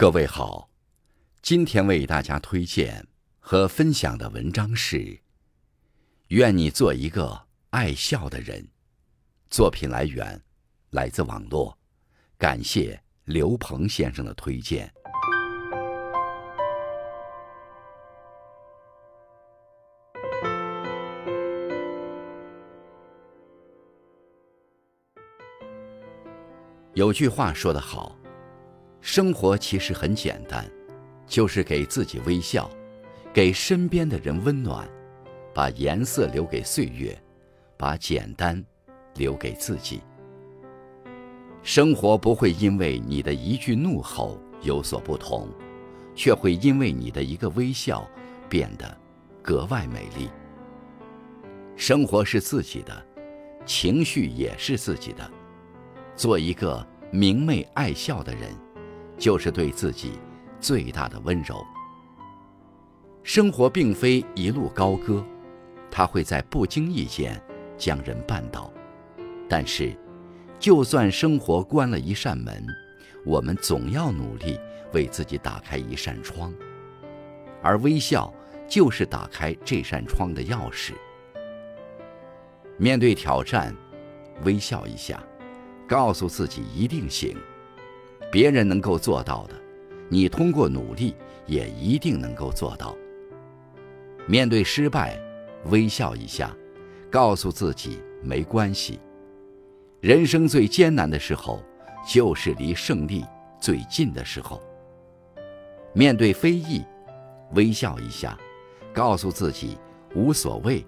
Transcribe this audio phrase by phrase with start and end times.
[0.00, 0.70] 各位好，
[1.42, 3.06] 今天为大家推荐
[3.38, 5.20] 和分享的文章是：
[6.28, 7.38] 愿你做一个
[7.68, 8.66] 爱笑的人。
[9.50, 10.42] 作品来源
[10.92, 11.76] 来自网络，
[12.38, 14.90] 感谢刘鹏先生的推荐。
[26.94, 28.16] 有句话说得好，
[29.00, 30.64] 生活其实很简单，
[31.26, 32.70] 就是给自己微笑，
[33.32, 34.88] 给身边的人温暖，
[35.54, 37.16] 把颜色留给岁月，
[37.76, 38.62] 把简单
[39.14, 40.00] 留给自己。
[41.62, 45.48] 生活不会因为你的一句怒吼有所不同，
[46.14, 48.08] 却会因为你的一个微笑
[48.48, 48.96] 变得
[49.42, 50.28] 格外美丽。
[51.76, 53.06] 生活是自己的，
[53.64, 55.30] 情绪也是自己的。
[56.14, 58.54] 做一个明媚爱笑的人，
[59.20, 60.12] 就是对自己
[60.60, 61.64] 最大的温柔。
[63.22, 65.24] 生活并非一路高歌，
[65.90, 67.40] 它会在不经意间
[67.76, 68.72] 将人绊倒。
[69.46, 69.94] 但是，
[70.58, 72.66] 就算生活关了一扇门，
[73.26, 74.58] 我们总要努力
[74.94, 76.52] 为自己打开一扇窗，
[77.62, 78.32] 而微笑
[78.66, 80.94] 就是打开这扇窗的钥匙。
[82.78, 83.76] 面对挑战，
[84.44, 85.22] 微笑一下。
[85.86, 87.36] 告诉自己一定行，
[88.30, 89.54] 别人能够做到的，
[90.08, 91.14] 你通过努力
[91.46, 92.96] 也一定能够做到。
[94.26, 95.20] 面对失败，
[95.66, 96.56] 微笑一下，
[97.10, 99.00] 告诉自己没关系。
[100.00, 101.62] 人生最艰难的时候，
[102.08, 103.24] 就是离胜利
[103.60, 104.62] 最近的时候。
[105.92, 106.84] 面对非议，
[107.54, 108.38] 微笑一下，
[108.92, 109.76] 告诉自己
[110.14, 110.86] 无所谓，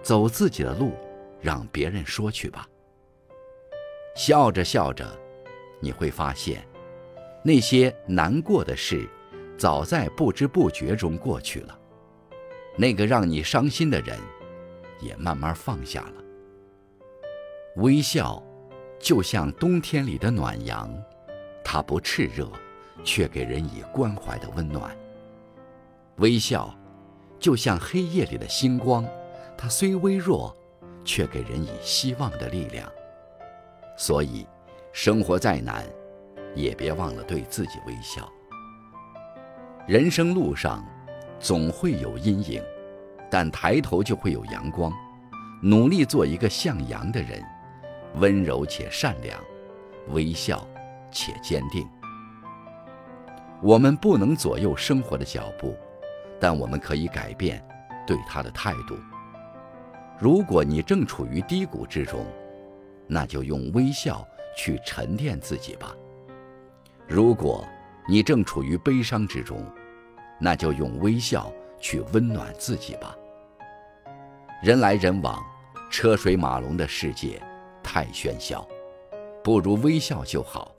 [0.00, 0.92] 走自己的路，
[1.40, 2.68] 让别人说去吧。
[4.14, 5.04] 笑着笑着，
[5.80, 6.64] 你会发现，
[7.48, 9.08] 那些难过的事，
[9.56, 11.74] 早在不知不觉中过去了；
[12.76, 14.18] 那个让你伤心的人，
[15.00, 16.22] 也慢慢放下了。
[17.76, 18.42] 微笑，
[18.98, 20.94] 就像冬天里的暖阳，
[21.64, 22.52] 它不炽热，
[23.02, 24.94] 却给人以关怀的温暖。
[26.16, 26.78] 微笑，
[27.40, 29.08] 就像黑夜里的星光，
[29.56, 30.54] 它虽微弱，
[31.02, 32.86] 却给人以希望的力量。
[33.96, 34.46] 所以，
[34.92, 35.82] 生活再难，
[36.54, 38.30] 也别忘了对自己微笑。
[39.86, 40.84] 人生路上，
[41.40, 42.62] 总会有阴影，
[43.30, 44.92] 但抬头就会有阳光。
[45.62, 47.42] 努力做一个向阳的人，
[48.16, 49.38] 温柔且善良，
[50.10, 50.66] 微笑
[51.10, 51.88] 且坚定。
[53.60, 55.76] 我们不能左右生活的脚步，
[56.38, 57.60] 但我们可以改变
[58.06, 58.96] 对他的态度。
[60.16, 62.24] 如果你正处于低谷之中，
[63.06, 64.24] 那就用微笑
[64.56, 65.92] 去沉淀自己吧。
[67.08, 67.66] 如果
[68.06, 69.64] 你正处于悲伤之中，
[70.38, 73.16] 那就用微笑去温暖自己吧。
[74.62, 75.42] 人来人往，
[75.90, 77.42] 车水马龙的世界
[77.82, 78.68] 太喧嚣，
[79.42, 80.70] 不如微笑就好。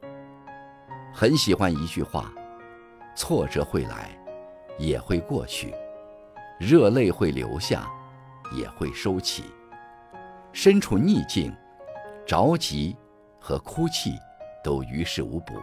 [1.11, 2.31] 很喜欢一句话：
[3.15, 4.15] 挫折会来，
[4.77, 5.73] 也会过去；
[6.59, 7.89] 热泪会流下，
[8.55, 9.45] 也会收起。
[10.53, 11.51] 身处逆境。
[12.27, 12.95] 着急
[13.39, 14.13] 和哭泣
[14.63, 15.55] 都于事无补，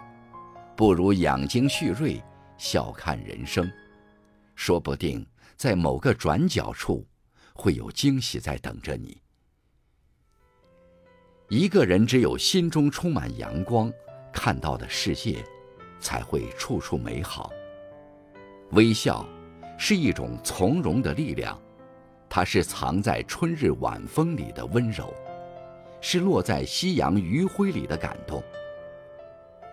[0.76, 2.22] 不如养精蓄锐，
[2.58, 3.70] 笑看人生。
[4.54, 5.26] 说不定
[5.56, 7.06] 在某个转角处，
[7.54, 9.20] 会有惊喜在等着你。
[11.48, 13.90] 一个人只有心中充满阳光，
[14.32, 15.42] 看到的世界
[15.98, 17.50] 才会处处美好。
[18.72, 19.26] 微笑
[19.78, 21.58] 是一种从容的力量，
[22.28, 25.14] 它是藏在春日晚风里的温柔。
[26.02, 28.42] 是落在夕阳余晖里的感动。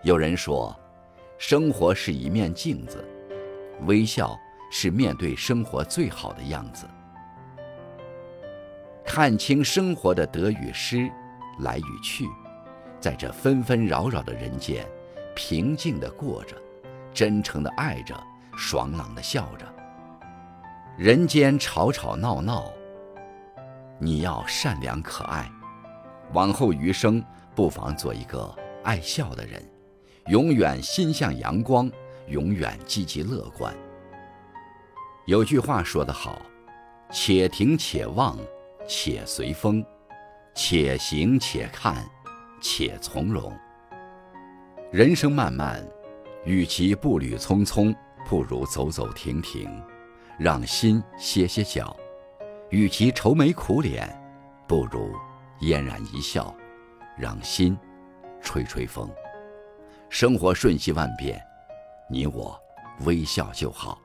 [0.02, 0.74] 有人说，
[1.46, 3.06] 生活是一面镜子，
[3.82, 4.34] 微笑
[4.70, 6.88] 是面对生活最好的样子。
[9.04, 11.06] 看清生活的得与失，
[11.58, 12.24] 来与去，
[12.98, 14.86] 在这纷纷扰扰的人间，
[15.36, 16.56] 平静的过着，
[17.12, 18.18] 真诚的爱着，
[18.56, 19.66] 爽朗的笑着。
[20.96, 22.72] 人间吵吵闹闹，
[23.98, 25.46] 你要善良可爱。
[26.32, 27.22] 往后余生，
[27.54, 28.50] 不妨做一个
[28.82, 29.62] 爱笑的人，
[30.28, 31.90] 永远心向阳光，
[32.28, 33.74] 永远积极乐观。
[35.26, 36.40] 有句话说得好
[37.12, 38.38] ：“且停且望，
[38.88, 39.84] 且随风；
[40.54, 42.02] 且行且看，
[42.58, 43.52] 且从容。”
[44.90, 45.86] 人生漫漫，
[46.46, 47.94] 与其步履匆匆，
[48.26, 49.68] 不如走走停停，
[50.38, 51.94] 让心歇歇脚；
[52.70, 54.08] 与其愁眉苦脸，
[54.66, 55.14] 不如。
[55.60, 56.54] 嫣然一笑，
[57.16, 57.78] 让心
[58.42, 59.08] 吹吹风。
[60.08, 61.42] 生活瞬息万变，
[62.08, 62.58] 你我
[63.00, 63.98] 微笑就好。